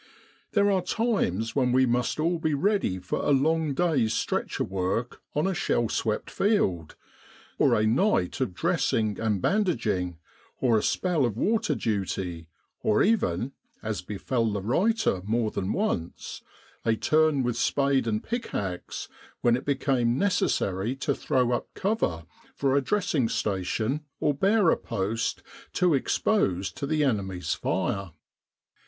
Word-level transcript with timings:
There 0.53 0.71
are 0.71 0.81
times 0.81 1.55
when 1.55 1.71
we 1.71 1.85
must 1.85 2.19
all 2.19 2.39
be 2.39 2.55
ready 2.55 2.97
for 2.97 3.19
a 3.23 3.29
long 3.29 3.75
day's 3.75 4.15
stretcher 4.15 4.63
work 4.63 5.21
on 5.35 5.45
a 5.45 5.53
shell 5.53 5.89
swept 5.89 6.31
field, 6.31 6.95
or 7.59 7.75
a 7.75 7.85
night 7.85 8.41
of 8.41 8.55
dressing 8.55 9.19
and 9.19 9.43
bandaging, 9.43 10.17
or 10.59 10.75
a 10.75 10.81
spell 10.81 11.23
of 11.23 11.37
water 11.37 11.75
duty, 11.75 12.47
or 12.81 13.03
even 13.03 13.51
as 13.83 14.01
befell 14.01 14.51
the 14.51 14.63
writer 14.63 15.21
more 15.23 15.51
than 15.51 15.71
once 15.71 16.41
a 16.83 16.95
turn 16.95 17.43
with 17.43 17.55
spade 17.55 18.07
and 18.07 18.23
pickaxe 18.23 19.07
when 19.41 19.55
it 19.55 19.65
became 19.65 20.17
necessary 20.17 20.95
to 20.95 21.13
throw 21.13 21.51
up 21.51 21.71
cover 21.75 22.25
for 22.55 22.75
a 22.75 22.81
dressing 22.81 23.29
station 23.29 24.03
or 24.19 24.33
bearer 24.33 24.75
post 24.75 25.43
too 25.73 25.93
exposed 25.93 26.75
to 26.75 26.87
the 26.87 27.03
enemy's 27.03 27.53
fire. 27.53 28.13